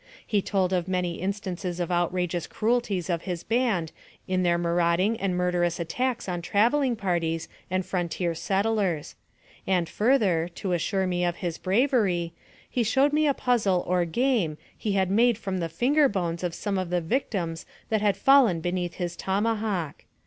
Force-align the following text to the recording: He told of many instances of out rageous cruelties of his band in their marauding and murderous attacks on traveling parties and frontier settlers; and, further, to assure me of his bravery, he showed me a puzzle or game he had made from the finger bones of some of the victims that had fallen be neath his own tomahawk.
He 0.25 0.41
told 0.41 0.73
of 0.73 0.87
many 0.87 1.21
instances 1.21 1.79
of 1.79 1.91
out 1.91 2.11
rageous 2.11 2.49
cruelties 2.49 3.07
of 3.07 3.21
his 3.29 3.43
band 3.43 3.91
in 4.27 4.41
their 4.41 4.57
marauding 4.57 5.15
and 5.19 5.37
murderous 5.37 5.79
attacks 5.79 6.27
on 6.27 6.41
traveling 6.41 6.95
parties 6.95 7.47
and 7.69 7.85
frontier 7.85 8.33
settlers; 8.33 9.13
and, 9.67 9.87
further, 9.87 10.49
to 10.55 10.71
assure 10.71 11.05
me 11.05 11.23
of 11.23 11.35
his 11.35 11.59
bravery, 11.59 12.33
he 12.67 12.81
showed 12.81 13.13
me 13.13 13.27
a 13.27 13.35
puzzle 13.35 13.83
or 13.85 14.05
game 14.05 14.57
he 14.75 14.93
had 14.93 15.11
made 15.11 15.37
from 15.37 15.59
the 15.59 15.69
finger 15.69 16.09
bones 16.09 16.41
of 16.43 16.55
some 16.55 16.79
of 16.79 16.89
the 16.89 16.99
victims 16.99 17.67
that 17.89 18.01
had 18.01 18.17
fallen 18.17 18.59
be 18.59 18.71
neath 18.71 18.95
his 18.95 19.13
own 19.13 19.17
tomahawk. 19.19 20.03